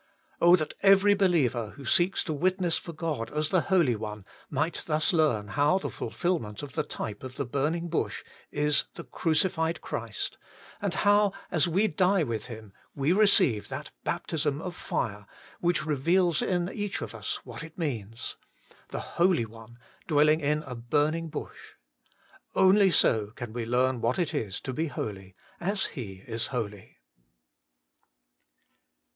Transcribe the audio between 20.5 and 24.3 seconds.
a Burning Bush. Only so can we learn what